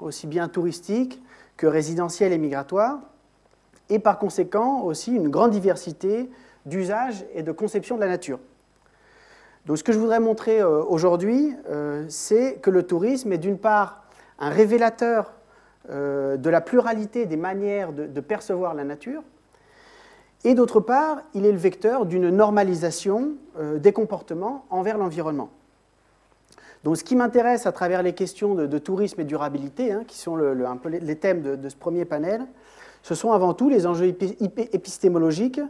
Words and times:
aussi 0.00 0.26
bien 0.26 0.48
touristique 0.48 1.22
que 1.56 1.66
résidentielle 1.66 2.32
et 2.32 2.38
migratoire, 2.38 2.98
et 3.88 3.98
par 3.98 4.18
conséquent 4.18 4.82
aussi 4.82 5.14
une 5.14 5.28
grande 5.28 5.52
diversité 5.52 6.28
d'usages 6.66 7.24
et 7.34 7.42
de 7.42 7.52
conception 7.52 7.96
de 7.96 8.00
la 8.00 8.08
nature. 8.08 8.40
Donc 9.66 9.78
ce 9.78 9.84
que 9.84 9.92
je 9.92 9.98
voudrais 9.98 10.20
montrer 10.20 10.60
euh, 10.60 10.82
aujourd'hui, 10.82 11.54
euh, 11.68 12.04
c'est 12.08 12.56
que 12.60 12.70
le 12.70 12.84
tourisme 12.84 13.32
est 13.32 13.38
d'une 13.38 13.58
part 13.58 14.04
un 14.38 14.50
révélateur 14.50 15.32
euh, 15.90 16.36
de 16.36 16.50
la 16.50 16.60
pluralité 16.60 17.26
des 17.26 17.36
manières 17.36 17.92
de, 17.92 18.20
percevoir 18.20 18.74
la 18.74 18.84
nature, 18.84 19.22
et 20.44 20.54
d'autre 20.54 20.80
part, 20.80 21.22
il 21.34 21.46
est 21.46 21.52
le 21.52 21.58
vecteur 21.58 22.06
d'une 22.06 22.30
normalisation 22.30 23.32
des 23.58 23.92
comportements 23.92 24.64
envers 24.70 24.96
l'environnement. 24.98 25.50
Donc 26.84 26.96
ce 26.96 27.04
qui 27.04 27.16
m'intéresse 27.16 27.66
à 27.66 27.72
travers 27.72 28.02
les 28.02 28.12
questions 28.12 28.54
de, 28.54 28.78
tourisme 28.78 29.20
et 29.20 29.24
durabilité, 29.24 29.92
hein, 29.92 30.04
qui 30.06 30.18
sont 30.18 30.36
un 30.36 30.76
peu 30.76 30.88
les, 30.88 31.16
thèmes 31.16 31.42
de, 31.42 31.68
ce 31.68 31.76
premier 31.76 32.04
panel, 32.04 32.46
ce 33.02 33.14
sont 33.14 33.32
avant 33.32 33.54
tout 33.54 33.68
les 33.68 33.86
enjeux 33.86 34.06
épistémologiques 34.06 35.60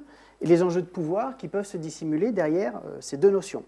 et 0.41 0.47
les 0.47 0.62
enjeux 0.62 0.83
de 0.83 0.87
pouvoir 0.87 1.37
qui 1.37 1.48
peuvent 1.48 1.66
se 1.66 1.77
dissimuler 1.77 2.33
derrière 2.33 2.80
ces 3.00 3.16
deux 3.16 3.30
notions. 3.30 3.62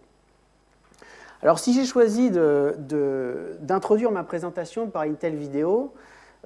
Alors 1.43 1.59
si 1.59 1.73
j'ai 1.73 1.85
choisi 1.85 2.31
d'introduire 2.31 4.11
ma 4.11 4.25
présentation 4.25 4.89
par 4.89 5.05
une 5.05 5.17
telle 5.17 5.37
vidéo, 5.37 5.93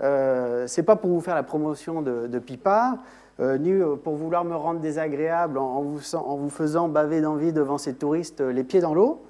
euh, 0.02 0.66
ce 0.66 0.80
n'est 0.80 0.84
pas 0.84 0.96
pour 0.96 1.10
vous 1.10 1.20
faire 1.20 1.34
la 1.34 1.42
promotion 1.42 2.02
de, 2.02 2.38
Pipa, 2.38 2.98
euh, 3.40 3.56
ni 3.56 3.72
pour 4.04 4.16
vouloir 4.16 4.44
me 4.44 4.54
rendre 4.54 4.80
désagréable 4.80 5.58
en, 5.58 5.80
vous, 5.82 6.50
faisant 6.50 6.88
baver 6.88 7.22
d'envie 7.22 7.52
devant 7.52 7.78
ces 7.78 7.94
touristes 7.94 8.42
euh, 8.42 8.52
les 8.52 8.64
pieds 8.64 8.80
dans 8.80 8.92
l'eau, 8.92 9.22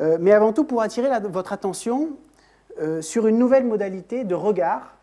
euh, 0.00 0.16
mais 0.20 0.32
avant 0.32 0.52
tout 0.52 0.64
pour 0.64 0.82
attirer 0.82 1.08
votre 1.28 1.52
attention 1.52 2.10
sur 3.02 3.26
une 3.26 3.36
nouvelle 3.36 3.66
modalité 3.66 4.24
de 4.24 4.34
regard 4.34 4.94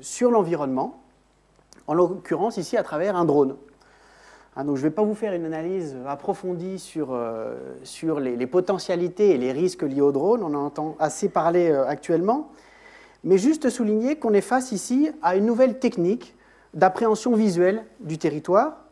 sur 0.00 0.30
l'environnement, 0.30 1.02
en 1.88 1.94
l'occurrence 1.94 2.56
ici 2.56 2.76
à 2.76 2.84
travers 2.84 3.16
un 3.16 3.24
drone. 3.24 3.56
Hein, 4.58 4.64
je 4.66 4.70
ne 4.72 4.76
vais 4.76 4.90
pas 4.90 5.04
vous 5.04 5.14
faire 5.14 5.34
une 5.34 5.44
analyse 5.44 5.96
approfondie 6.08 6.80
sur, 6.80 7.10
euh, 7.12 7.54
sur 7.84 8.18
les, 8.18 8.46
potentialités 8.48 9.30
et 9.30 9.38
les 9.38 9.52
risques 9.52 9.84
liés 9.84 10.00
au 10.00 10.10
drone, 10.10 10.42
on 10.42 10.52
en 10.52 10.66
entend 10.66 10.96
assez 10.98 11.28
parler 11.28 11.70
euh, 11.70 11.86
actuellement, 11.86 12.50
mais 13.22 13.38
juste 13.38 13.70
souligner 13.70 14.16
qu'on 14.16 14.32
est 14.32 14.40
face 14.40 14.72
ici 14.72 15.10
à 15.22 15.36
une 15.36 15.46
nouvelle 15.46 15.78
technique 15.78 16.34
d'appréhension 16.74 17.36
visuelle 17.36 17.84
du 18.00 18.18
territoire 18.18 18.87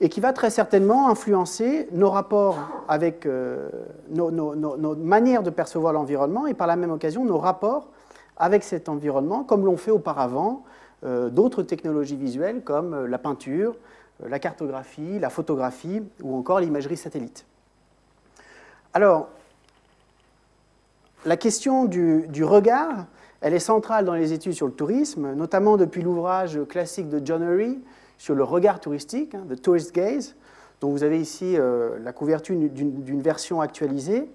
et 0.00 0.08
qui 0.08 0.20
va 0.20 0.32
très 0.32 0.50
certainement 0.50 1.08
influencer 1.08 1.88
nos 1.92 2.10
rapports 2.10 2.58
avec 2.88 3.24
euh, 3.26 3.68
nos, 4.10 4.94
manières 4.96 5.42
de 5.42 5.50
percevoir 5.50 5.92
l'environnement 5.92 6.46
et 6.46 6.54
par 6.54 6.66
la 6.66 6.76
même 6.76 6.90
occasion 6.90 7.24
nos 7.24 7.38
rapports 7.38 7.88
avec 8.36 8.62
cet 8.62 8.88
environnement, 8.88 9.44
comme 9.44 9.64
l'ont 9.64 9.78
fait 9.78 9.90
auparavant 9.90 10.62
d'autres 11.02 11.62
technologies 11.62 12.16
visuelles 12.16 12.62
comme 12.62 13.06
la 13.06 13.18
peinture, 13.18 13.76
euh, 14.22 14.28
la 14.28 14.38
cartographie, 14.38 15.18
la 15.18 15.30
photographie 15.30 16.02
ou 16.22 16.36
encore 16.36 16.60
l'imagerie 16.60 16.96
satellite. 16.96 17.44
Alors, 18.94 19.28
la 21.24 21.36
question 21.36 21.84
du, 21.84 22.44
regard, 22.44 23.06
elle 23.40 23.52
est 23.52 23.58
centrale 23.58 24.04
dans 24.04 24.14
les 24.14 24.32
études 24.32 24.52
sur 24.52 24.66
le 24.66 24.72
tourisme, 24.72 25.34
notamment 25.34 25.76
depuis 25.76 26.02
l'ouvrage 26.02 26.60
classique 26.68 27.08
de 27.08 27.20
John 27.24 27.42
Hurry 27.42 27.78
sur 28.18 28.34
le 28.34 28.44
regard 28.44 28.80
touristique, 28.80 29.34
hein, 29.34 29.44
The 29.48 29.60
Tourist 29.60 29.94
Gaze, 29.94 30.34
dont 30.80 30.90
vous 30.90 31.02
avez 31.02 31.20
ici 31.20 31.56
euh, 31.56 31.98
la 32.02 32.12
couverture 32.12 32.56
d'une 32.56 33.22
version 33.22 33.60
actualisée. 33.60 34.28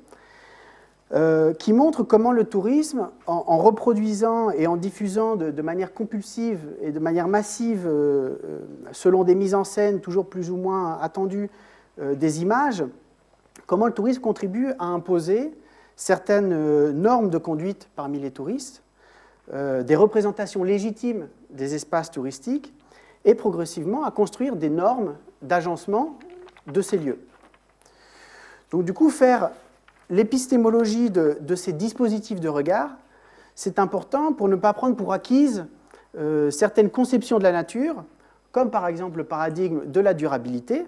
Euh, 1.14 1.54
qui 1.54 1.74
montre 1.74 2.04
comment 2.04 2.32
le 2.32 2.46
tourisme, 2.46 3.10
en, 3.28 3.58
reproduisant 3.58 4.50
et 4.52 4.66
en 4.66 4.78
diffusant 4.78 5.36
de, 5.36 5.62
manière 5.62 5.94
compulsive 5.94 6.62
et 6.82 6.94
de 6.94 7.00
manière 7.00 7.28
massive, 7.28 7.84
euh, 7.86 8.38
selon 8.94 9.26
des 9.26 9.36
mises 9.36 9.54
en 9.54 9.66
scène 9.66 10.00
toujours 10.00 10.28
plus 10.28 10.50
ou 10.50 10.56
moins 10.56 10.98
attendues, 11.02 11.50
des 12.02 12.42
images, 12.42 12.86
comment 13.68 13.88
le 13.88 13.92
tourisme 13.92 14.22
contribue 14.22 14.70
à 14.80 14.86
imposer 14.86 15.54
certaines 15.98 16.92
normes 16.92 17.30
de 17.30 17.38
conduite 17.38 17.90
parmi 17.98 18.18
les 18.18 18.32
touristes, 18.32 18.82
des 19.54 19.96
représentations 19.98 20.64
légitimes 20.64 21.28
des 21.50 21.76
espaces 21.76 22.10
touristiques 22.10 22.74
et 23.26 23.36
progressivement 23.36 24.04
à 24.04 24.12
construire 24.12 24.56
des 24.56 24.70
normes 24.70 25.16
d'agencement 25.42 26.18
de 26.68 26.82
ces 26.82 26.98
lieux. 26.98 27.20
Donc 28.72 28.86
du 28.86 28.94
coup, 28.94 29.10
faire 29.10 29.52
l'épistémologie 30.10 31.10
de, 31.10 31.56
ces 31.56 31.74
dispositifs 31.74 32.40
de 32.40 32.50
regard, 32.50 32.90
c'est 33.56 33.80
important 33.80 34.34
pour 34.34 34.48
ne 34.48 34.56
pas 34.56 34.74
prendre 34.74 34.96
pour 34.96 35.14
acquise 35.14 35.66
euh, 36.18 36.50
certaines 36.52 36.90
conceptions 36.90 37.38
de 37.38 37.44
la 37.44 37.52
nature, 37.52 38.04
comme 38.52 38.72
par 38.72 38.88
exemple 38.88 39.18
le 39.18 39.24
paradigme 39.24 39.86
de 39.86 40.00
la 40.00 40.14
durabilité, 40.14 40.86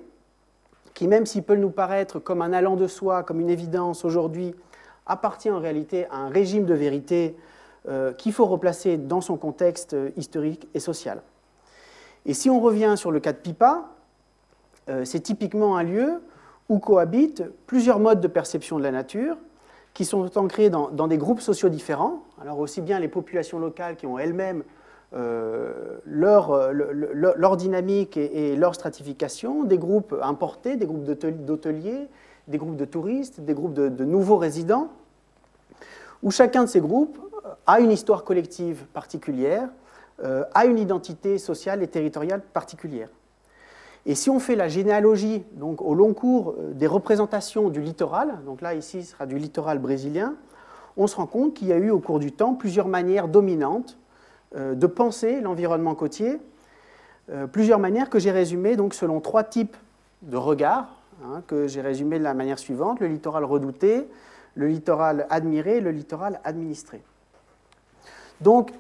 qui 0.93 1.07
même 1.07 1.25
s'il 1.25 1.43
peut 1.43 1.55
nous 1.55 1.69
paraître 1.71 2.19
comme 2.19 2.41
un 2.41 2.53
allant 2.53 2.75
de 2.75 2.87
soi, 2.87 3.23
comme 3.23 3.39
une 3.39 3.49
évidence 3.49 4.05
aujourd'hui, 4.05 4.53
appartient 5.05 5.49
en 5.49 5.59
réalité 5.59 6.05
à 6.11 6.17
un 6.17 6.29
régime 6.29 6.65
de 6.65 6.73
vérité 6.73 7.35
euh, 7.87 8.13
qu'il 8.13 8.31
faut 8.31 8.45
replacer 8.45 8.97
dans 8.97 9.21
son 9.21 9.37
contexte 9.37 9.95
historique 10.15 10.67
et 10.73 10.79
social. 10.79 11.21
Et 12.25 12.33
si 12.33 12.49
on 12.49 12.59
revient 12.59 12.93
sur 12.95 13.11
le 13.11 13.19
cas 13.19 13.33
de 13.33 13.37
Pipa, 13.37 13.89
euh, 14.89 15.05
c'est 15.05 15.19
typiquement 15.19 15.77
un 15.77 15.83
lieu 15.83 16.21
où 16.69 16.79
cohabitent 16.79 17.43
plusieurs 17.67 17.99
modes 17.99 18.21
de 18.21 18.27
perception 18.27 18.77
de 18.77 18.83
la 18.83 18.91
nature 18.91 19.37
qui 19.93 20.05
sont 20.05 20.37
ancrés 20.37 20.69
dans, 20.69 21.07
des 21.07 21.17
groupes 21.17 21.41
sociaux 21.41 21.69
différents. 21.69 22.23
Alors 22.41 22.59
aussi 22.59 22.81
bien 22.81 22.99
les 22.99 23.07
populations 23.07 23.59
locales 23.59 23.95
qui 23.95 24.07
ont 24.07 24.17
elles-mêmes 24.17 24.63
euh, 25.13 25.99
leur, 26.05 26.71
leur, 26.71 27.57
dynamique 27.57 28.17
et, 28.17 28.55
leur 28.55 28.73
stratification, 28.73 29.63
des 29.63 29.77
groupes 29.77 30.15
importés, 30.23 30.77
des 30.77 30.87
groupes 30.87 31.03
d'hôteliers, 31.03 32.07
des 32.47 32.57
groupes 32.57 32.75
de 32.75 32.85
touristes, 32.85 33.41
des 33.41 33.53
groupes 33.53 33.73
de, 33.73 34.05
nouveaux 34.05 34.37
résidents, 34.37 34.89
où 36.23 36.31
chacun 36.31 36.63
de 36.63 36.69
ces 36.69 36.81
groupes 36.81 37.19
a 37.67 37.79
une 37.79 37.91
histoire 37.91 38.23
collective 38.23 38.85
particulière, 38.93 39.69
euh, 40.21 40.43
a 40.53 40.65
une 40.65 40.77
identité 40.77 41.37
sociale 41.37 41.81
et 41.81 41.87
territoriale 41.87 42.41
particulière. 42.41 43.09
Et 44.05 44.15
si 44.15 44.29
on 44.29 44.39
fait 44.39 44.55
la 44.55 44.67
généalogie 44.67 45.43
donc, 45.53 45.81
au 45.81 45.93
long 45.93 46.13
cours 46.13 46.55
euh, 46.57 46.73
des 46.73 46.87
représentations 46.87 47.69
du 47.69 47.81
littoral, 47.81 48.39
donc 48.45 48.61
là 48.61 48.73
ici 48.73 49.03
ce 49.03 49.11
sera 49.11 49.25
du 49.25 49.37
littoral 49.37 49.79
brésilien, 49.79 50.35
on 50.97 51.07
se 51.07 51.15
rend 51.15 51.25
compte 51.25 51.53
qu'il 51.53 51.67
y 51.67 51.73
a 51.73 51.77
eu 51.77 51.89
au 51.89 51.99
cours 51.99 52.19
du 52.19 52.31
temps 52.31 52.53
plusieurs 52.53 52.87
manières 52.87 53.27
dominantes 53.27 53.97
euh, 54.55 54.75
de 54.75 54.87
penser 54.87 55.39
l'environnement 55.41 55.95
côtier, 55.95 56.39
euh, 57.31 57.47
plusieurs 57.47 57.79
manières 57.79 58.09
que 58.09 58.19
j'ai 58.19 58.31
résumées 58.31 58.75
donc, 58.75 58.93
selon 58.93 59.21
trois 59.21 59.43
types 59.43 59.77
de 60.21 60.35
regards, 60.35 60.89
hein, 61.23 61.41
que 61.47 61.67
j'ai 61.67 61.81
résumées 61.81 62.19
de 62.19 62.23
la 62.23 62.33
manière 62.33 62.59
suivante, 62.59 62.99
le 62.99 63.07
littoral 63.07 63.45
redouté, 63.45 64.07
le 64.55 64.67
littoral 64.67 65.27
admiré, 65.29 65.79
le 65.79 65.91
littoral 65.91 66.41
administré. 66.43 67.01
Donc 68.41 68.71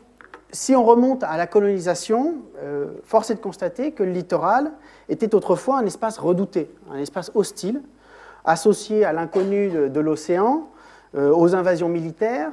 si 0.53 0.75
on 0.75 0.83
remonte 0.83 1.23
à 1.23 1.35
la 1.35 1.47
colonisation, 1.47 2.35
euh, 2.61 2.85
force 3.03 3.31
est 3.31 3.35
de 3.35 3.39
constater 3.39 3.91
que 3.91 4.03
le 4.03 4.11
littoral 4.11 4.71
était 5.09 5.33
autrefois 5.33 5.79
un 5.79 5.85
espace 5.85 6.19
redouté, 6.19 6.69
un 6.91 6.99
espace 6.99 7.31
hostile, 7.33 7.81
associé 8.45 9.03
à 9.03 9.13
l'inconnu 9.13 9.89
de, 9.89 9.99
l'océan, 9.99 10.69
euh, 11.15 11.33
aux 11.33 11.55
invasions 11.55 11.89
militaires, 11.89 12.51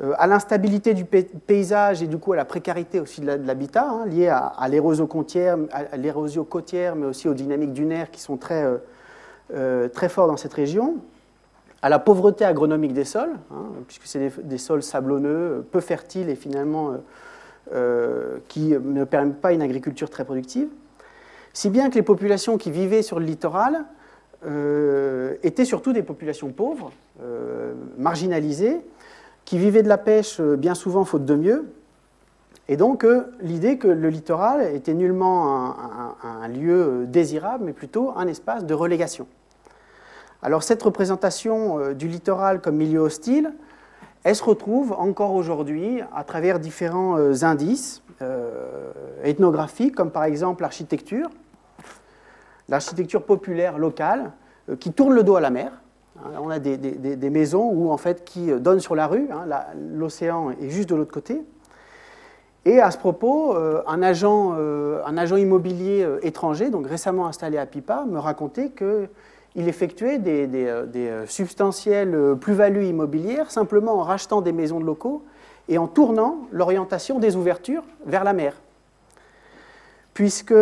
euh, 0.00 0.12
à 0.16 0.28
l'instabilité 0.28 0.94
du 0.94 1.04
paysage 1.04 2.02
et 2.02 2.06
du 2.06 2.18
coup 2.18 2.32
à 2.32 2.36
la 2.36 2.44
précarité 2.44 3.00
aussi 3.00 3.20
de 3.20 3.26
l'habitat, 3.26 3.88
hein, 3.88 4.06
liée 4.06 4.28
à, 4.28 4.68
l'érosion 4.68 5.08
côtière, 5.08 5.58
côtière, 6.48 6.94
mais 6.94 7.06
aussi 7.06 7.28
aux 7.28 7.34
dynamiques 7.34 7.72
dunaires 7.72 8.12
qui 8.12 8.20
sont 8.20 8.36
très, 8.36 8.64
très 9.92 10.08
forts 10.08 10.28
dans 10.28 10.36
cette 10.36 10.54
région, 10.54 10.98
à 11.84 11.90
la 11.90 11.98
pauvreté 11.98 12.46
agronomique 12.46 12.94
des 12.94 13.04
sols, 13.04 13.36
hein, 13.50 13.66
puisque 13.86 14.06
c'est 14.06 14.32
des, 14.42 14.56
sols 14.56 14.82
sablonneux, 14.82 15.66
peu 15.70 15.80
fertiles 15.80 16.30
et 16.30 16.34
finalement 16.34 16.92
euh, 17.74 18.38
qui 18.48 18.68
ne 18.70 19.04
permettent 19.04 19.42
pas 19.42 19.52
une 19.52 19.60
agriculture 19.60 20.08
très 20.08 20.24
productive, 20.24 20.68
si 21.52 21.68
bien 21.68 21.90
que 21.90 21.96
les 21.96 22.02
populations 22.02 22.56
qui 22.56 22.70
vivaient 22.70 23.02
sur 23.02 23.20
le 23.20 23.26
littoral 23.26 23.84
euh, 24.46 25.34
étaient 25.42 25.66
surtout 25.66 25.92
des 25.92 26.02
populations 26.02 26.52
pauvres, 26.52 26.90
euh, 27.22 27.74
marginalisées, 27.98 28.80
qui 29.44 29.58
vivaient 29.58 29.82
de 29.82 29.88
la 29.88 29.98
pêche 29.98 30.40
bien 30.40 30.74
souvent 30.74 31.04
faute 31.04 31.26
de 31.26 31.34
mieux. 31.34 31.66
Et 32.68 32.78
donc 32.78 33.06
l'idée 33.42 33.76
que 33.76 33.88
le 33.88 34.08
littoral 34.08 34.74
était 34.74 34.94
nullement 34.94 35.76
un, 36.22 36.48
lieu 36.48 37.04
désirable, 37.06 37.64
mais 37.66 37.74
plutôt 37.74 38.14
un 38.16 38.26
espace 38.26 38.64
de 38.64 38.72
relégation. 38.72 39.26
Alors 40.44 40.62
cette 40.62 40.82
représentation 40.82 41.92
du 41.94 42.06
littoral 42.06 42.60
comme 42.60 42.76
milieu 42.76 43.00
hostile, 43.00 43.52
elle 44.22 44.36
se 44.36 44.44
retrouve 44.44 44.92
encore 44.92 45.34
aujourd'hui 45.34 46.00
à 46.14 46.22
travers 46.22 46.60
différents 46.60 47.18
euh, 47.18 47.42
indices 47.42 48.02
euh, 48.22 48.92
ethnographiques, 49.24 49.96
comme 49.96 50.12
par 50.12 50.24
exemple 50.24 50.62
l'architecture, 50.62 51.28
l'architecture 52.68 53.24
populaire 53.24 53.78
locale, 53.78 54.30
euh, 54.70 54.76
qui 54.76 54.92
tourne 54.92 55.14
le 55.14 55.24
dos 55.24 55.34
à 55.34 55.40
la 55.40 55.50
mer, 55.50 55.72
Hein, 56.18 56.30
on 56.40 56.50
a 56.50 56.58
des, 56.58 57.30
maisons 57.30 57.70
où, 57.70 57.90
en 57.90 57.96
fait, 57.96 58.24
qui 58.24 58.52
donnent 58.52 58.80
sur 58.80 58.94
la 58.94 59.06
rue. 59.06 59.28
Hein, 59.32 59.46
l'océan 59.92 60.50
est 60.50 60.70
juste 60.70 60.88
de 60.88 60.94
l'autre 60.94 61.12
côté. 61.12 61.42
Et 62.64 62.80
à 62.80 62.90
ce 62.90 62.98
propos, 62.98 63.54
euh, 63.54 63.82
un, 63.86 64.02
agent, 64.02 64.54
euh, 64.56 65.02
un, 65.04 65.18
agent, 65.18 65.36
immobilier 65.36 66.02
euh, 66.02 66.18
étranger, 66.22 66.70
donc 66.70 66.86
récemment 66.86 67.26
installé 67.26 67.58
à 67.58 67.66
Pipa, 67.66 68.04
me 68.06 68.18
racontait 68.18 68.70
qu'il 69.54 69.68
effectuait 69.68 70.18
des, 70.18 70.46
des 70.46 71.22
substantielles 71.26 72.36
plus-values 72.40 72.86
immobilières 72.86 73.50
simplement 73.50 73.94
en 73.94 74.02
rachetant 74.02 74.40
des 74.40 74.52
maisons 74.52 74.80
de 74.80 74.84
locaux 74.84 75.24
et 75.68 75.78
en 75.78 75.86
tournant 75.86 76.40
l'orientation 76.50 77.18
des 77.18 77.36
ouvertures 77.36 77.84
vers 78.04 78.24
la 78.24 78.32
mer. 78.32 78.54
Puisque, 80.12 80.52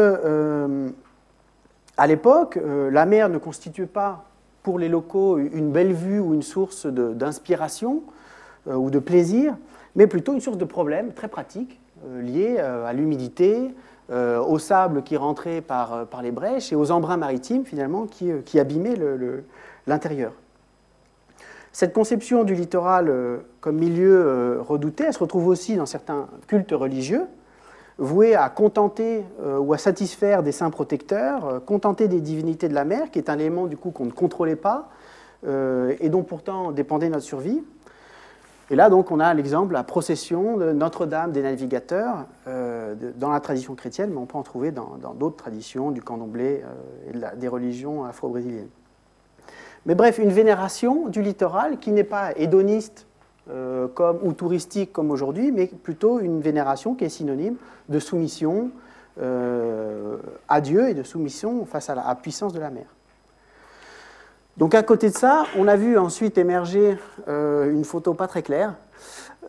à 1.97 2.07
l'époque, 2.07 2.59
la 2.91 3.07
mer 3.07 3.29
ne 3.29 3.39
constituait 3.39 3.87
pas 3.87 4.25
pour 4.63 4.79
les 4.79 4.89
locaux 4.89 5.39
une 5.39 5.73
belle 5.73 5.93
vue 5.93 6.21
ou 6.21 6.35
une 6.35 6.43
source 6.43 6.87
d'inspiration 6.87 8.03
ou 8.67 8.91
de 8.91 8.99
plaisir, 8.99 9.57
mais 9.95 10.07
plutôt 10.07 10.35
une 10.35 10.41
source 10.41 10.59
de 10.59 10.65
problèmes 10.65 11.13
très 11.13 11.29
pratiques 11.29 11.81
euh, 12.07 12.23
euh, 12.59 12.87
à 12.87 12.93
l'humidité, 12.93 13.57
euh, 13.57 13.69
au 14.11 14.59
sable 14.59 15.03
qui 15.03 15.17
rentrait 15.17 15.61
par, 15.61 16.07
par, 16.07 16.23
les 16.23 16.33
brèches 16.33 16.73
et 16.73 16.77
aux 16.77 16.91
embruns 16.91 17.17
maritimes 17.17 17.65
finalement 17.65 18.07
qui, 18.07 18.31
qui 18.45 18.61
abîmaient 18.61 18.97
l'intérieur. 19.87 20.33
Cette 21.73 21.95
conception 21.95 22.45
du 22.45 22.55
littoral 22.55 23.11
comme 23.61 23.77
milieu 23.77 24.61
redouté, 24.61 25.05
elle 25.07 25.15
se 25.15 25.19
retrouve 25.19 25.47
aussi 25.47 25.77
dans 25.77 25.87
certains 25.87 26.27
cultes 26.47 26.73
religieux, 26.73 27.25
voués 27.97 28.35
à 28.35 28.51
contenter 28.51 29.25
ou 29.43 29.73
à 29.73 29.79
satisfaire 29.79 30.43
des 30.43 30.53
saints 30.53 30.71
protecteurs, 30.71 31.63
contenter 31.65 32.09
des 32.09 32.21
divinités 32.21 32.69
de 32.69 32.75
la 32.75 32.85
mer, 32.85 33.11
qui 33.11 33.19
est 33.19 33.31
un 33.31 33.39
élément 33.39 33.67
du 33.67 33.79
coup 33.79 33.91
qu'on 33.91 34.05
ne 34.05 34.11
contrôlait 34.11 34.57
pas 34.57 34.91
et 35.47 36.09
dont 36.11 36.23
pourtant 36.23 36.73
dépendait 36.73 37.09
notre 37.09 37.25
survie. 37.25 37.63
Et 38.71 38.77
là, 38.77 38.89
donc, 38.89 39.11
on 39.11 39.21
a 39.21 39.35
l'exemple, 39.35 39.73
la 39.73 39.85
procession 39.85 40.57
de 40.57 40.73
Notre-Dame 40.73 41.33
des 41.33 41.43
navigateurs 41.43 42.27
euh, 42.47 42.95
dans 43.17 43.31
la 43.31 43.41
tradition 43.41 43.75
chrétienne, 43.75 44.11
mais 44.11 44.19
on 44.19 44.27
peut 44.27 44.39
en 44.39 44.43
trouver 44.43 44.71
dans 44.71 44.97
d'autres 45.15 45.37
traditions, 45.37 45.91
du 45.91 46.01
candomblé 46.01 46.63
euh, 46.65 47.33
et 47.35 47.37
des 47.37 47.49
religions 47.49 48.05
afro-brésiliennes. 48.05 48.71
Mais 49.85 49.95
bref, 49.95 50.19
une 50.19 50.31
vénération 50.31 51.09
du 51.09 51.23
littoral 51.23 51.79
qui 51.79 51.91
n'est 51.91 52.05
pas 52.05 52.33
hédoniste 52.37 53.07
euh, 53.51 53.89
comme, 53.89 54.21
ou 54.23 54.33
touristique 54.33 54.93
comme 54.93 55.11
aujourd'hui, 55.11 55.51
mais 55.51 55.67
plutôt 55.67 56.21
une 56.21 56.41
vénération 56.41 56.95
qui 56.95 57.05
est 57.05 57.09
synonyme 57.09 57.57
de 57.89 57.99
soumission 57.99 58.71
à 60.49 60.61
Dieu 60.63 60.89
et 60.89 60.95
de 60.95 61.03
soumission 61.03 61.67
face 61.67 61.91
à 61.91 61.95
la 61.95 62.15
puissance 62.15 62.55
de 62.55 62.61
la 62.61 62.71
mer. 62.71 62.87
Donc 64.59 64.75
à 64.75 64.83
côté 64.83 65.09
de 65.09 65.17
ça, 65.17 65.45
on 65.57 65.67
a 65.67 65.77
vu 65.77 65.97
ensuite 65.97 66.37
émerger 66.37 66.99
euh, 67.27 67.73
une 67.73 67.85
photo 67.85 68.13
pas 68.13 68.27
très 68.27 68.43
claire, 68.43 68.75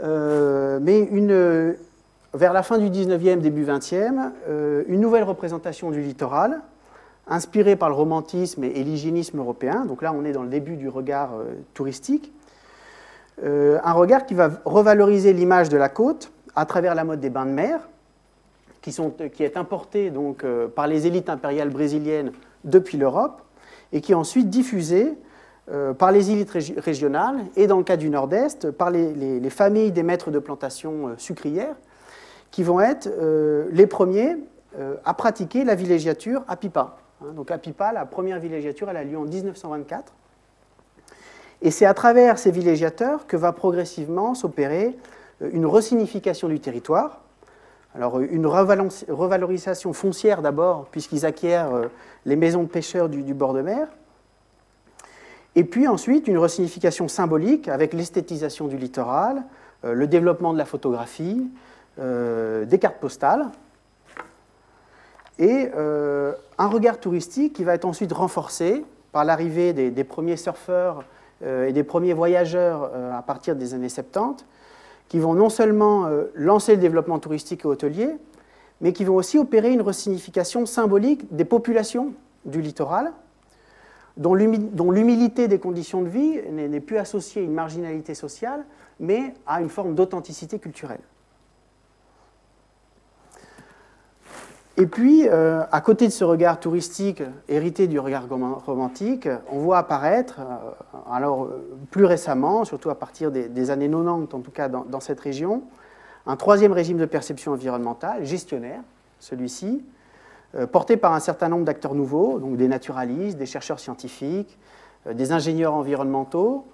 euh, 0.01 0.79
mais 0.81 1.00
une, 1.00 1.75
vers 2.33 2.53
la 2.53 2.63
fin 2.63 2.77
du 2.77 2.89
19e, 2.89 3.39
début 3.39 3.65
20e, 3.65 4.31
euh, 4.47 4.83
une 4.88 5.01
nouvelle 5.01 5.23
représentation 5.23 5.91
du 5.91 6.01
littoral, 6.01 6.61
inspirée 7.27 7.75
par 7.75 7.89
le 7.89 7.95
romantisme 7.95 8.63
et, 8.63 8.83
l'hygiénisme 8.83 9.39
européen. 9.39 9.85
Donc 9.85 10.01
là, 10.01 10.13
on 10.13 10.23
est 10.23 10.31
dans 10.31 10.44
le 10.44 10.50
début 10.50 10.77
du 10.77 10.89
regard 10.89 11.31
touristique. 11.73 12.33
un 13.41 13.94
regard 13.94 14.25
qui 14.25 14.33
va 14.33 14.50
revaloriser 14.65 15.31
l'image 15.31 15.69
de 15.69 15.77
la 15.77 15.88
côte 15.88 16.33
à 16.53 16.65
travers 16.65 16.95
la 16.95 17.05
mode 17.05 17.21
des 17.21 17.29
bains 17.29 17.45
de 17.45 17.51
mer, 17.51 17.79
qui, 18.81 18.94
est 19.39 19.55
importée 19.55 20.11
par 20.75 20.88
les 20.88 21.07
élites 21.07 21.29
impériales 21.29 21.69
brésiliennes 21.69 22.33
depuis 22.65 22.97
l'Europe 22.97 23.42
et 23.93 24.01
qui 24.01 24.11
est 24.11 24.15
ensuite 24.15 24.49
diffusé 24.49 25.13
euh, 25.71 25.93
par 25.93 26.11
les 26.11 26.29
élites 26.31 26.51
régionales 26.77 27.37
et, 27.55 27.67
dans 27.67 27.77
le 27.77 27.85
cas 27.85 27.95
du 27.95 28.09
Nord-Est, 28.09 28.71
par 28.71 28.89
les, 28.89 29.49
familles 29.49 29.93
des 29.93 30.03
maîtres 30.03 30.29
de 30.29 30.39
plantation 30.39 31.07
euh, 31.07 31.13
sucrières, 31.17 31.75
qui 32.51 32.63
vont 32.63 32.81
être 32.81 33.07
euh, 33.07 33.69
les 33.71 33.87
premiers 33.87 34.35
à 35.05 35.13
pratiquer 35.13 35.63
la 35.63 35.75
villégiature 35.75 36.43
à 36.47 36.55
Pipa. 36.55 36.97
Hein, 37.21 37.33
donc 37.35 37.51
à 37.51 37.59
Pipa, 37.59 37.93
la 37.93 38.07
première 38.07 38.39
villégiature, 38.39 38.89
elle 38.89 38.97
a 38.97 39.03
lieu 39.03 39.19
en 39.19 39.23
1924. 39.23 40.11
Et 41.61 41.69
c'est 41.69 41.85
à 41.85 41.93
travers 41.93 42.39
ces 42.39 42.49
villégiateurs 42.49 43.27
que 43.27 43.37
va 43.37 43.51
progressivement 43.51 44.33
s'opérer 44.33 44.97
une 45.41 45.67
resignification 45.67 46.47
du 46.47 46.59
territoire, 46.59 47.21
alors 47.95 48.19
une 48.19 48.47
revalorisation 48.47 49.93
foncière 49.93 50.41
d'abord, 50.41 50.87
puisqu'ils 50.89 51.25
acquièrent 51.25 51.75
euh, 51.75 51.87
les 52.25 52.35
maisons 52.35 52.63
de 52.63 52.67
pêcheurs 52.67 53.09
du, 53.09 53.33
bord 53.33 53.53
de 53.53 53.61
mer, 53.61 53.87
et 55.55 55.63
puis 55.63 55.87
ensuite 55.87 56.27
une 56.27 56.37
resignification 56.37 57.07
symbolique 57.07 57.67
avec 57.67 57.93
l'esthétisation 57.93 58.67
du 58.67 58.77
littoral, 58.77 59.43
euh, 59.85 59.93
le 59.93 60.07
développement 60.07 60.53
de 60.53 60.57
la 60.57 60.65
photographie, 60.65 61.47
euh, 61.99 62.65
des 62.65 62.79
cartes 62.79 62.99
postales, 62.99 63.47
et 65.39 65.71
un 65.73 66.67
regard 66.67 66.99
touristique 66.99 67.53
qui 67.53 67.63
va 67.63 67.73
être 67.73 67.85
ensuite 67.85 68.13
renforcé 68.13 68.85
par 69.11 69.25
l'arrivée 69.25 69.73
des, 69.73 69.89
des, 69.89 70.03
premiers 70.03 70.37
surfeurs 70.37 71.03
et 71.43 71.73
des 71.73 71.83
premiers 71.83 72.13
voyageurs 72.13 72.91
à 73.11 73.21
partir 73.23 73.55
des 73.55 73.73
années 73.73 73.89
70, 73.89 74.45
qui 75.09 75.19
vont 75.19 75.33
non 75.33 75.50
seulement 75.50 76.05
euh, 76.05 76.25
lancer 76.35 76.75
le 76.75 76.81
développement 76.81 77.19
touristique 77.19 77.61
et 77.65 77.67
hôtelier, 77.67 78.09
mais 78.81 78.94
qui 78.94 79.05
vont 79.05 79.15
aussi 79.15 79.38
opérer 79.38 79.71
une 79.71 79.81
resignification 79.81 80.65
symbolique 80.65 81.33
des 81.35 81.45
populations 81.45 82.13
du 82.45 82.61
littoral, 82.61 83.13
dont 84.17 84.33
l'humilité 84.35 85.47
des 85.47 85.59
conditions 85.59 86.01
de 86.01 86.09
vie 86.09 86.39
n'est 86.51 86.79
plus 86.79 86.97
associée 86.97 87.41
à 87.41 87.45
une 87.45 87.53
marginalité 87.53 88.13
sociale, 88.13 88.63
mais 89.00 89.33
à 89.47 89.61
une 89.61 89.69
forme 89.69 89.95
d'authenticité 89.95 90.59
culturelle. 90.59 91.00
Et 94.75 94.87
puis, 94.87 95.27
euh, 95.27 95.63
à 95.71 95.81
côté 95.81 96.07
de 96.07 96.11
ce 96.11 96.23
regard 96.23 96.59
touristique 96.59 97.21
hérité 97.47 97.85
du 97.85 97.99
regard 97.99 98.27
romantique, 98.65 99.29
on 99.51 99.59
voit 99.59 99.77
apparaître, 99.77 100.39
euh, 100.39 100.97
alors 101.11 101.47
plus 101.91 102.05
récemment, 102.05 102.65
surtout 102.65 102.89
à 102.89 102.95
partir 102.95 103.31
des, 103.31 103.69
années 103.69 103.87
90, 103.87 104.33
en 104.33 104.39
tout 104.39 104.49
cas 104.49 104.69
dans, 104.69 104.99
cette 104.99 105.19
région, 105.19 105.61
un 106.25 106.35
troisième 106.37 106.71
régime 106.71 106.97
de 106.97 107.05
perception 107.05 107.51
environnementale, 107.51 108.25
gestionnaire, 108.25 108.81
celui-ci, 109.19 109.86
euh, 110.55 110.65
porté 110.65 110.98
par 110.98 111.13
un 111.13 111.19
certain 111.19 111.50
nombre 111.50 111.65
d'acteurs 111.65 111.93
nouveaux, 111.93 112.39
donc 112.39 112.57
des 112.57 112.67
naturalistes, 112.67 113.38
des 113.38 113.45
chercheurs 113.45 113.79
scientifiques, 113.79 114.57
des 115.05 115.33
ingénieurs 115.33 115.75
environnementaux, 115.75 116.65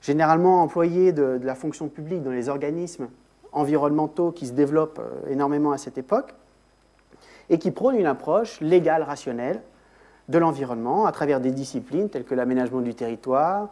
généralement 0.00 0.62
employés 0.62 1.10
de, 1.10 1.40
la 1.42 1.56
fonction 1.56 1.88
publique 1.88 2.22
dans 2.22 2.30
les 2.30 2.50
organismes 2.50 3.08
environnementaux 3.50 4.30
qui 4.30 4.46
se 4.46 4.52
développent 4.52 5.00
énormément 5.28 5.72
à 5.72 5.78
cette 5.78 5.98
époque 5.98 6.34
et 7.50 7.58
qui 7.58 7.70
prône 7.70 7.96
une 7.96 8.06
approche 8.06 8.60
légale, 8.60 9.02
rationnelle 9.02 9.62
de 10.28 10.38
l'environnement 10.38 11.06
à 11.06 11.12
travers 11.12 11.40
des 11.40 11.50
disciplines 11.50 12.08
telles 12.08 12.24
que 12.24 12.34
l'aménagement 12.34 12.80
du 12.80 12.94
territoire, 12.94 13.68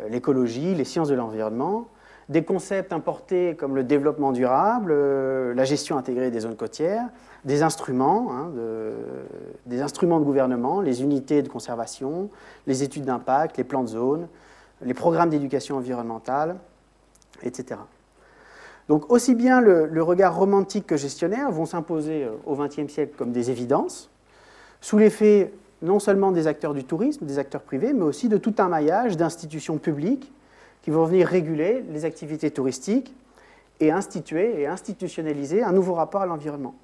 euh, 0.00 0.08
l'écologie, 0.08 0.74
les 0.74 0.84
sciences 0.84 1.08
de 1.08 1.14
l'environnement, 1.14 1.88
des 2.28 2.44
concepts 2.44 2.92
importés 2.92 3.54
comme 3.56 3.76
le 3.76 3.84
développement 3.84 4.32
durable, 4.32 4.90
euh, 4.92 5.54
la 5.54 5.64
gestion 5.64 5.96
intégrée 5.96 6.30
des 6.30 6.40
zones 6.40 6.56
côtières, 6.56 7.08
des 7.44 7.62
instruments, 7.62 8.32
hein, 8.32 8.50
des 9.66 9.80
instruments 9.80 10.18
de 10.18 10.24
gouvernement, 10.24 10.80
les 10.80 11.02
unités 11.02 11.42
de 11.42 11.48
conservation, 11.48 12.28
les 12.66 12.82
études 12.82 13.04
d'impact, 13.04 13.56
les 13.56 13.64
plans 13.64 13.82
de 13.82 13.88
zone, 13.88 14.26
les 14.82 14.94
programmes 14.94 15.30
d'éducation 15.30 15.76
environnementale, 15.76 16.56
etc. 17.42 17.78
Donc 18.88 19.10
aussi 19.10 19.34
bien 19.34 19.60
le, 19.60 20.02
regard 20.02 20.36
romantique 20.36 20.86
que 20.86 20.96
gestionnaire 20.96 21.50
vont 21.50 21.66
s'imposer 21.66 22.24
euh, 22.24 22.30
au 22.46 22.54
XXe 22.54 22.92
siècle 22.92 23.14
comme 23.16 23.32
des 23.32 23.50
évidences, 23.50 24.10
sous 24.80 24.98
l'effet 24.98 25.52
non 25.82 25.98
seulement 25.98 26.32
des 26.32 26.46
acteurs 26.46 26.72
du 26.72 26.84
tourisme, 26.84 27.26
des 27.26 27.38
acteurs 27.38 27.62
privés, 27.62 27.92
mais 27.92 28.04
aussi 28.04 28.28
de 28.28 28.38
tout 28.38 28.54
un 28.58 28.68
maillage 28.68 29.16
d'institutions 29.16 29.78
publiques 29.78 30.32
qui 30.82 30.90
vont 30.90 31.04
venir 31.04 31.26
réguler 31.26 31.84
les 31.90 32.04
activités 32.04 32.50
touristiques 32.50 33.14
et 33.80 33.90
instituer 33.90 34.60
et 34.60 34.66
institutionnaliser 34.66 35.62
un 35.62 35.72
nouveau 35.72 35.94
rapport 35.94 36.22
à 36.22 36.26
l'environnement. 36.26 36.74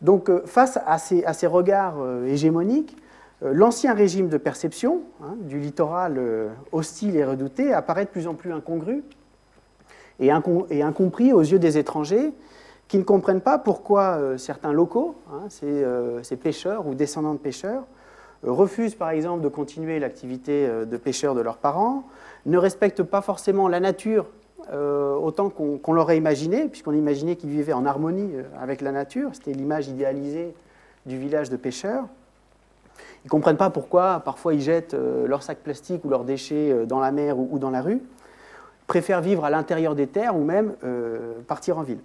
Donc 0.00 0.30
euh, 0.30 0.42
face 0.46 0.78
à 0.86 0.98
ces, 0.98 1.46
regards 1.46 2.00
euh, 2.00 2.26
hégémoniques, 2.26 2.96
l'ancien 3.42 3.92
régime 3.94 4.28
de 4.28 4.38
perception 4.38 5.02
hein, 5.22 5.34
du 5.40 5.58
littoral 5.58 6.18
hostile 6.72 7.16
et 7.16 7.24
redouté 7.24 7.74
apparaît 7.74 8.04
de 8.04 8.10
plus 8.10 8.26
en 8.26 8.34
plus 8.34 8.52
incongru 8.52 9.02
et, 10.20 10.30
incompris 10.30 11.32
aux 11.32 11.40
yeux 11.40 11.58
des 11.58 11.78
étrangers 11.78 12.32
qui 12.88 12.98
ne 12.98 13.02
comprennent 13.02 13.40
pas 13.40 13.58
pourquoi 13.58 14.18
euh, 14.18 14.38
certains 14.38 14.72
locaux, 14.72 15.14
hein, 15.32 15.48
euh, 15.62 16.22
ces, 16.22 16.36
pêcheurs 16.36 16.86
ou 16.86 16.94
descendants 16.94 17.32
de 17.32 17.38
pêcheurs, 17.38 17.84
euh, 18.44 18.52
refusent 18.52 18.94
par 18.94 19.10
exemple 19.10 19.42
de 19.42 19.48
continuer 19.48 19.98
l'activité 19.98 20.68
de 20.68 20.96
pêcheur 20.96 21.34
de 21.34 21.40
leurs 21.40 21.56
parents, 21.56 22.04
ne 22.46 22.58
respectent 22.58 23.02
pas 23.02 23.22
forcément 23.22 23.68
la 23.68 23.80
nature 23.80 24.26
autant 24.72 25.50
qu'on 25.50 25.92
l'aurait 25.92 26.16
imaginé, 26.16 26.68
puisqu'on 26.68 26.94
imaginait 26.94 27.36
qu'ils 27.36 27.50
vivaient 27.50 27.74
en 27.74 27.84
harmonie 27.84 28.32
avec 28.58 28.80
la 28.80 28.92
nature, 28.92 29.28
c'était 29.34 29.52
l'image 29.52 29.88
idéalisée 29.88 30.54
du 31.04 31.18
village 31.18 31.50
de 31.50 31.58
pêcheurs, 31.58 32.06
Ils 32.96 33.26
ne 33.26 33.28
comprennent 33.28 33.58
pas 33.58 33.68
pourquoi 33.68 34.20
parfois 34.24 34.54
ils 34.54 34.62
jettent 34.62 34.96
leurs 35.26 35.42
sacs 35.42 35.58
plastiques 35.58 36.02
ou 36.06 36.08
leurs 36.08 36.24
déchets 36.24 36.86
dans 36.86 36.98
la 36.98 37.12
mer 37.12 37.38
ou 37.38 37.58
dans 37.58 37.68
la 37.68 37.82
rue, 37.82 38.00
préfèrent 38.86 39.20
vivre 39.20 39.44
à 39.44 39.50
l'intérieur 39.50 39.94
des 39.94 40.06
terres 40.06 40.36
ou 40.36 40.44
même 40.44 40.74
partir 41.46 41.78
en 41.78 41.82
ville. 41.82 42.00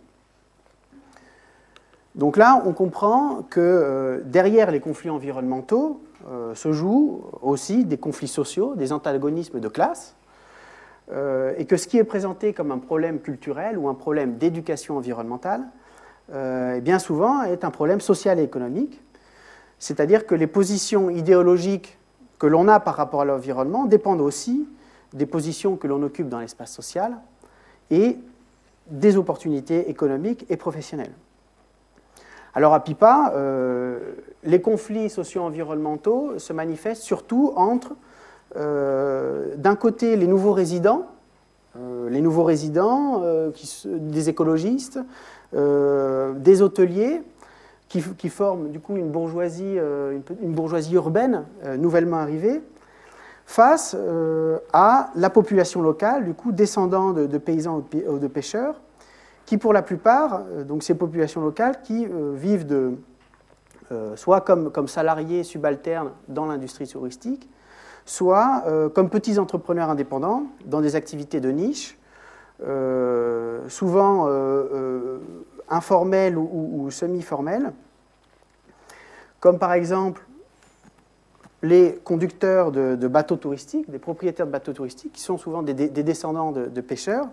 Donc 2.16 2.38
là, 2.38 2.62
on 2.66 2.74
comprend 2.74 3.44
que 3.50 4.22
derrière 4.26 4.72
les 4.72 4.80
conflits 4.80 5.10
environnementaux 5.10 6.02
se 6.54 6.72
jouent 6.72 7.24
aussi 7.42 7.86
des 7.86 7.98
conflits 7.98 8.28
sociaux, 8.28 8.76
des 8.76 8.94
antagonismes 8.94 9.60
de 9.60 9.68
classe, 9.68 10.16
euh, 11.12 11.54
et 11.58 11.66
que 11.66 11.76
ce 11.76 11.88
qui 11.88 11.98
est 11.98 12.04
présenté 12.04 12.54
comme 12.54 12.72
un 12.72 12.78
problème 12.78 13.20
culturel 13.20 13.80
ou 13.80 13.90
un 13.90 13.96
problème 13.96 14.38
d'éducation 14.38 14.98
environnementale, 14.98 15.64
euh, 16.32 16.80
bien 16.82 17.00
souvent 17.00 17.42
est 17.42 17.64
un 17.64 17.72
problème 17.72 18.00
social 18.00 18.40
et 18.40 18.44
économique. 18.44 19.02
C'est-à-dire 19.80 20.28
que 20.28 20.36
les 20.36 20.46
positions 20.46 21.10
idéologiques 21.10 21.98
que 22.38 22.46
l'on 22.46 22.68
a 22.68 22.80
par 22.80 22.96
rapport 22.96 23.22
à 23.22 23.26
l'environnement 23.26 23.86
dépendent 23.86 24.22
aussi 24.22 24.68
des 25.14 25.26
positions 25.26 25.76
que 25.76 25.88
l'on 25.88 26.02
occupe 26.04 26.30
dans 26.30 26.40
l'espace 26.40 26.72
social 26.72 27.18
et 27.90 28.18
des 28.90 29.18
opportunités 29.18 29.90
économiques 29.90 30.46
et 30.50 30.58
professionnelles. 30.58 31.14
Alors 32.56 32.74
à 32.74 32.84
PIPA, 32.84 33.34
euh, 33.36 34.00
les 34.44 34.62
conflits 34.62 35.10
socio-environnementaux 35.10 36.40
se 36.40 36.54
manifestent 36.54 37.04
surtout 37.04 37.54
entre 37.56 37.94
euh, 38.56 39.56
d'un 39.56 39.76
côté 39.76 40.16
les 40.16 40.26
nouveaux 40.26 40.54
résidents, 40.54 41.06
euh, 41.78 42.10
les 42.10 42.22
nouveaux 42.22 42.44
résidents, 42.44 43.24
des 43.86 44.30
écologistes, 44.30 45.00
des 45.54 46.62
hôteliers, 46.62 47.22
qui, 47.88 48.30
forment 48.30 48.70
du 48.70 48.80
coup 48.80 48.98
une 48.98 49.10
bourgeoisie, 49.10 49.78
une, 49.78 50.54
bourgeoisie 50.54 50.94
urbaine 50.94 51.46
nouvellement 51.78 52.18
arrivée, 52.18 52.62
face 53.50 53.98
à 54.74 55.10
la 55.16 55.30
population 55.32 55.82
locale, 55.82 56.24
du 56.24 56.36
coup 56.36 56.52
descendant 56.52 57.14
de, 57.14 57.38
paysans 57.40 57.84
ou 58.08 58.20
de, 58.20 58.28
pêcheurs, 58.28 58.80
qui 59.48 59.58
pour 59.58 59.74
la 59.74 59.82
plupart, 59.82 60.44
donc 60.68 60.84
ces 60.84 60.94
populations 60.94 61.42
locales 61.42 61.82
qui 61.82 62.08
vivent 62.36 62.68
de, 62.68 62.94
soit 64.16 64.42
comme, 64.42 64.88
salariés 64.88 65.44
subalternes 65.44 66.12
dans 66.28 66.46
l'industrie 66.46 66.88
touristique, 66.88 67.50
soit 68.06 68.64
euh, 68.66 68.90
comme 68.90 69.10
petits 69.10 69.38
entrepreneurs 69.38 69.90
indépendants 69.90 70.48
dans 70.66 70.82
des 70.82 70.96
activités 70.96 71.40
de 71.40 71.52
niche, 71.52 71.98
euh, 72.66 73.70
souvent 73.70 74.26
euh, 74.28 75.20
informelles 75.70 76.38
ou, 76.38 76.90
semi-formelles, 76.90 77.72
comme 79.40 79.60
par 79.60 79.74
exemple 79.74 80.26
les 81.62 82.00
conducteurs 82.04 82.72
de, 82.72 83.08
bateaux 83.08 83.36
touristiques, 83.36 83.90
des 83.90 84.00
propriétaires 84.00 84.46
de 84.46 84.52
bateaux 84.52 84.74
touristiques, 84.74 85.14
qui 85.14 85.22
sont 85.22 85.38
souvent 85.38 85.62
des, 85.62 85.74
descendants 85.74 86.52
de, 86.52 86.82
pêcheurs, 86.82 87.28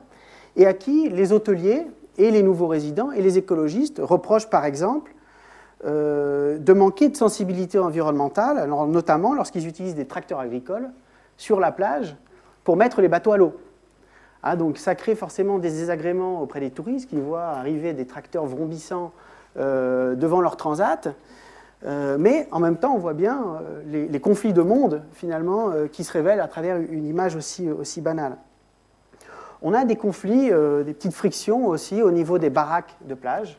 et 0.56 0.66
à 0.66 0.75
qui 0.75 1.09
les 1.09 1.33
hôteliers 1.33 1.87
et 2.18 2.30
les 2.30 2.42
nouveaux 2.42 2.66
résidents 2.66 3.12
et 3.12 3.23
les 3.23 3.38
écologistes 3.38 4.00
reprochent 4.02 4.49
par 4.49 4.64
exemple 4.64 5.14
euh, 5.85 6.59
de 6.59 6.73
manquer 6.73 7.11
de 7.11 7.16
sensibilité 7.16 7.78
environnementale, 7.78 8.68
notamment 8.88 9.35
lorsqu'ils 9.35 9.66
utilisent 9.66 9.95
des 9.95 10.06
tracteurs 10.06 10.40
agricoles 10.40 10.90
sur 11.37 11.61
la 11.61 11.71
plage 11.71 12.16
pour 12.64 12.76
mettre 12.76 13.02
les 13.02 13.09
bateaux 13.09 13.33
à 13.33 13.37
l'eau. 13.37 13.54
Ah, 14.42 14.56
donc 14.56 14.78
ça 14.78 14.95
crée 14.95 15.14
forcément 15.14 15.59
des 15.59 15.71
désagréments 15.71 16.40
auprès 16.40 16.61
des 16.61 16.71
touristes 16.71 17.11
qui 17.11 17.21
voient 17.21 17.49
arriver 17.49 17.92
des 17.92 18.06
tracteurs 18.06 18.47
vrombissants 18.47 19.12
euh, 19.59 20.14
devant 20.14 20.40
leur 20.40 20.56
transat. 20.56 21.09
Euh, 21.85 22.16
mais 22.18 22.49
en 22.50 22.61
même 22.61 22.76
temps, 22.76 22.95
on 22.95 22.99
voit 22.99 23.14
bien 23.14 23.61
les, 23.87 24.21
conflits 24.21 24.52
de 24.52 24.62
monde, 24.62 25.02
finalement, 25.12 25.73
qui 25.92 26.04
se 26.04 26.12
révèlent 26.12 26.40
à 26.40 26.49
travers 26.49 26.76
une 26.76 27.06
image 27.06 27.37
aussi, 27.37 27.71
aussi 27.71 28.00
banale. 28.00 28.37
On 29.62 29.75
a 29.75 29.85
des 29.85 29.97
conflits, 29.97 30.50
des 30.50 30.95
petites 30.95 31.14
frictions 31.14 31.66
aussi 31.66 32.02
au 32.02 32.11
niveau 32.11 32.38
des 32.38 32.50
baraques 32.50 32.97
de 33.06 33.14
plage. 33.14 33.59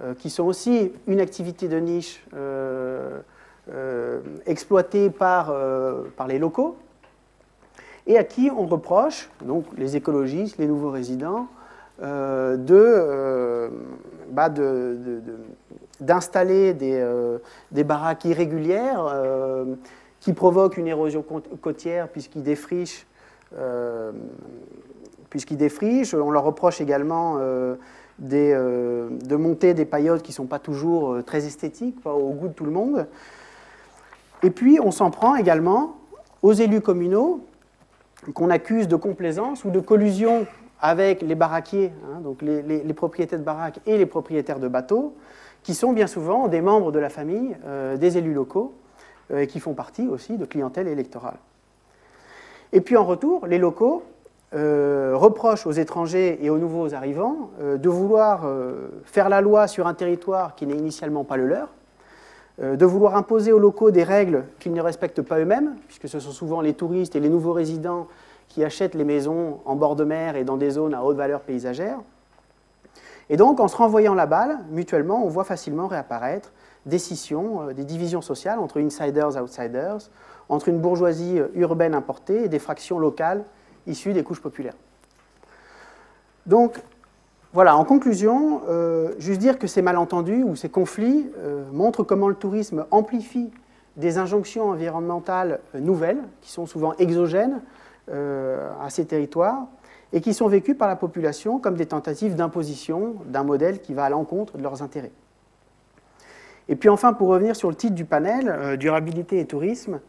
Euh, 0.00 0.14
qui 0.14 0.30
sont 0.30 0.44
aussi 0.44 0.92
une 1.08 1.18
activité 1.18 1.66
de 1.66 1.76
niche 1.80 2.24
euh, 2.32 3.18
euh, 3.74 4.20
exploitée 4.46 5.10
par, 5.10 5.52
par 6.16 6.28
les 6.28 6.38
locaux, 6.38 6.76
et 8.06 8.16
à 8.16 8.22
qui 8.22 8.48
on 8.48 8.66
reproche, 8.66 9.28
donc 9.44 9.64
les 9.76 9.96
écologistes, 9.96 10.56
les 10.58 10.68
nouveaux 10.68 10.90
résidents, 10.90 11.48
de, 12.00 13.70
bah 14.30 14.48
d'installer 16.00 16.74
des, 16.74 17.04
des, 17.72 17.84
baraques 17.84 18.24
irrégulières 18.24 19.14
qui 20.20 20.32
provoquent 20.32 20.76
une 20.76 20.86
érosion 20.86 21.24
côtière 21.60 22.08
puisqu'ils 22.08 22.42
défrichent. 22.42 23.06
puisqu'ils 25.30 25.56
défrichent. 25.56 26.14
On 26.14 26.30
leur 26.30 26.44
reproche 26.44 26.80
également 26.80 27.38
euh, 28.32 29.08
de 29.22 29.36
monter 29.36 29.74
des 29.74 29.84
paillotes 29.84 30.22
qui 30.22 30.32
ne 30.32 30.34
sont 30.34 30.46
pas 30.46 30.58
toujours 30.58 31.12
euh, 31.12 31.22
très 31.22 31.46
esthétiques, 31.46 32.02
pas 32.02 32.12
au 32.12 32.30
goût 32.30 32.48
de 32.48 32.52
tout 32.52 32.64
le 32.64 32.72
monde. 32.72 33.06
Et 34.42 34.50
puis, 34.50 34.80
on 34.82 34.90
s'en 34.90 35.12
prend 35.12 35.36
également 35.36 35.96
aux 36.42 36.52
élus 36.52 36.80
communaux 36.80 37.46
qu'on 38.34 38.50
accuse 38.50 38.88
de 38.88 38.96
complaisance 38.96 39.64
ou 39.64 39.70
de 39.70 39.78
collusion 39.78 40.46
avec 40.80 41.22
les 41.22 41.36
baraquiers, 41.36 41.92
hein, 42.06 42.20
donc 42.20 42.42
les, 42.42 42.92
propriétaires 42.92 43.38
de 43.38 43.44
baraques 43.44 43.78
et 43.86 43.96
les 43.96 44.06
propriétaires 44.06 44.58
de 44.58 44.68
bateaux, 44.68 45.14
qui 45.68 45.74
sont 45.74 45.92
bien 45.92 46.06
souvent 46.06 46.48
des 46.48 46.62
membres 46.62 46.92
de 46.92 46.98
la 46.98 47.10
famille 47.10 47.54
euh, 47.66 47.98
des 47.98 48.16
élus 48.16 48.32
locaux 48.32 48.72
et 49.36 49.46
qui 49.46 49.60
font 49.60 49.74
partie 49.74 50.08
aussi 50.08 50.38
de 50.38 50.46
clientèle 50.46 50.88
électorale. 50.88 51.36
Et 52.72 52.80
puis 52.80 52.96
en 52.96 53.04
retour, 53.04 53.46
les 53.46 53.58
locaux 53.58 54.02
euh, 54.54 55.12
reproche 55.14 55.66
aux 55.66 55.72
étrangers 55.72 56.38
et 56.40 56.48
aux 56.48 56.56
nouveaux 56.56 56.94
arrivants 56.94 57.50
euh, 57.60 57.76
de 57.76 57.90
vouloir 57.90 58.46
euh, 58.46 58.88
faire 59.04 59.28
la 59.28 59.42
loi 59.42 59.66
sur 59.66 59.86
un 59.86 59.92
territoire 59.92 60.54
qui 60.54 60.66
n'est 60.66 60.74
initialement 60.74 61.22
pas 61.22 61.36
le 61.36 61.46
leur, 61.46 61.68
de 62.62 62.86
vouloir 62.86 63.14
imposer 63.14 63.52
aux 63.52 63.58
locaux 63.58 63.90
des 63.90 64.04
règles 64.04 64.44
qu'ils 64.60 64.72
ne 64.72 64.80
respectent 64.80 65.20
pas 65.20 65.38
eux-mêmes, 65.38 65.76
puisque 65.86 66.08
ce 66.08 66.18
sont 66.18 66.30
souvent 66.30 66.62
les 66.62 66.72
touristes 66.72 67.14
et 67.14 67.20
les 67.20 67.28
nouveaux 67.28 67.52
résidents 67.52 68.06
qui 68.48 68.64
achètent 68.64 68.94
les 68.94 69.04
maisons 69.04 69.60
en 69.66 69.76
bord 69.76 69.96
de 69.96 70.04
mer 70.04 70.34
et 70.34 70.44
dans 70.44 70.56
des 70.56 70.70
zones 70.70 70.94
à 70.94 71.04
haute 71.04 71.18
valeur 71.18 71.42
paysagère. 71.42 71.98
Et 73.30 73.36
donc, 73.36 73.60
en 73.60 73.68
se 73.68 73.76
renvoyant 73.76 74.14
la 74.14 74.26
balle, 74.26 74.58
mutuellement, 74.70 75.24
on 75.24 75.28
voit 75.28 75.44
facilement 75.44 75.86
réapparaître 75.86 76.52
des 76.86 76.98
scissions, 76.98 77.72
des 77.72 77.84
divisions 77.84 78.22
sociales 78.22 78.58
entre 78.58 78.80
insiders 78.80 79.36
outsiders, 79.40 79.98
entre 80.48 80.68
une 80.68 80.78
bourgeoisie 80.78 81.38
urbaine 81.54 81.94
importée 81.94 82.44
et 82.44 82.48
des 82.48 82.58
fractions 82.58 82.98
locales 82.98 83.44
issus 83.86 84.12
des 84.12 84.22
couches 84.22 84.40
populaires. 84.40 84.76
Donc, 86.46 86.80
voilà, 87.54 87.76
en 87.76 87.84
conclusion, 87.84 88.62
euh, 88.68 89.12
juste 89.18 89.40
dire 89.40 89.58
que 89.58 89.66
ces 89.66 89.80
malentendus 89.80 90.44
ou 90.44 90.54
ces 90.54 90.68
conflits 90.68 91.30
euh, 91.38 91.64
montrent 91.72 92.02
comment 92.02 92.28
le 92.28 92.34
tourisme 92.34 92.84
amplifie 92.90 93.50
des 93.96 94.18
injonctions 94.18 94.68
environnementales 94.68 95.60
euh, 95.74 95.80
nouvelles, 95.80 96.22
qui 96.42 96.50
sont 96.50 96.66
souvent 96.66 96.94
exogènes 96.98 97.60
à 98.10 98.88
ces 98.88 99.04
territoires, 99.04 99.66
et 100.12 100.20
qui 100.20 100.34
sont 100.34 100.48
vécues 100.48 100.74
par 100.74 100.88
la 100.88 100.96
population 100.96 101.58
comme 101.58 101.74
des 101.74 101.86
tentatives 101.86 102.34
d'imposition 102.34 103.16
d'un 103.26 103.44
modèle 103.44 103.80
qui 103.80 103.94
va 103.94 104.04
à 104.04 104.10
l'encontre 104.10 104.56
de 104.56 104.62
leurs 104.62 104.82
intérêts. 104.82 105.12
Et 106.68 106.76
puis 106.76 106.88
enfin, 106.88 107.12
pour 107.12 107.28
revenir 107.28 107.56
sur 107.56 107.68
le 107.68 107.74
titre 107.74 107.94
du 107.94 108.04
panel, 108.04 108.76
Durabilité 108.78 109.38
et 109.38 109.46
tourisme, 109.46 110.00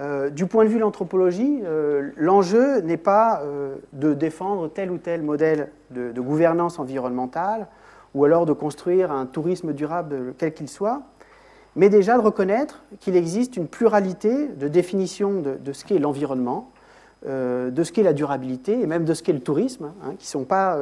euh, 0.00 0.30
du 0.30 0.46
point 0.46 0.64
de 0.64 0.70
vue 0.70 0.76
de 0.76 0.80
l'anthropologie, 0.80 1.60
euh, 1.64 2.12
l'enjeu 2.16 2.80
n'est 2.80 2.96
pas 2.96 3.42
euh, 3.42 3.76
de 3.92 4.14
défendre 4.14 4.68
tel 4.68 4.90
ou 4.90 4.96
tel 4.96 5.22
modèle 5.22 5.68
de, 5.90 6.18
gouvernance 6.18 6.78
environnementale 6.78 7.66
ou 8.14 8.24
alors 8.24 8.46
de 8.46 8.54
construire 8.54 9.12
un 9.12 9.26
tourisme 9.26 9.74
durable 9.74 10.34
quel 10.38 10.54
qu'il 10.54 10.68
soit, 10.68 11.02
mais 11.76 11.90
déjà 11.90 12.16
de 12.16 12.22
reconnaître 12.22 12.82
qu'il 13.00 13.16
existe 13.16 13.56
une 13.56 13.68
pluralité 13.68 14.48
de 14.48 14.68
définitions 14.68 15.42
de, 15.42 15.72
ce 15.72 15.84
qu'est 15.84 15.98
l'environnement, 15.98 16.70
de 17.26 17.84
ce 17.84 17.92
qu'est 17.92 18.02
la 18.02 18.12
durabilité 18.12 18.80
et 18.80 18.86
même 18.86 19.04
de 19.04 19.14
ce 19.14 19.22
qu'est 19.22 19.32
le 19.32 19.40
tourisme, 19.40 19.92
hein, 20.02 20.14
qui 20.18 20.26
ne 20.26 20.30
sont 20.30 20.44
pas 20.44 20.76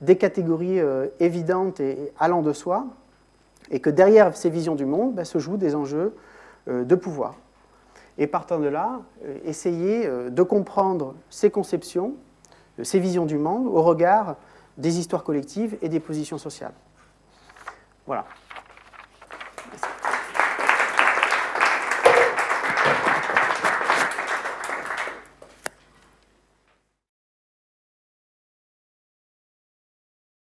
des 0.00 0.16
catégories 0.16 0.80
évidentes 1.20 1.80
et, 1.80 2.12
allant 2.18 2.42
de 2.42 2.52
soi, 2.52 2.86
et 3.70 3.80
que 3.80 3.90
derrière 3.90 4.36
ces 4.36 4.50
visions 4.50 4.76
du 4.76 4.84
monde 4.84 5.14
ben, 5.14 5.24
se 5.24 5.38
jouent 5.38 5.56
des 5.56 5.74
enjeux 5.74 6.14
de 6.68 6.94
pouvoir 6.94 7.34
et 8.18 8.26
partant 8.26 8.58
de 8.58 8.66
là, 8.66 9.00
euh, 9.24 9.38
essayer 9.44 10.06
euh, 10.06 10.30
de 10.30 10.42
comprendre 10.42 11.14
ces 11.30 11.50
conceptions, 11.50 12.14
euh, 12.78 12.84
ces 12.84 13.00
visions 13.00 13.26
du 13.26 13.38
monde 13.38 13.66
au 13.66 13.82
regard 13.82 14.36
des 14.78 14.98
histoires 14.98 15.24
collectives 15.24 15.76
et 15.82 15.88
des 15.88 16.00
positions 16.00 16.38
sociales. 16.38 16.74
Voilà. 18.06 18.24